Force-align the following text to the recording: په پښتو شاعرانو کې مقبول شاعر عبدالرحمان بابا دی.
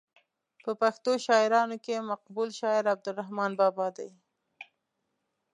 په 0.63 0.71
پښتو 0.81 1.11
شاعرانو 1.25 1.77
کې 1.85 2.05
مقبول 2.11 2.49
شاعر 2.59 2.83
عبدالرحمان 2.93 3.51
بابا 3.59 3.87
دی. 3.97 4.09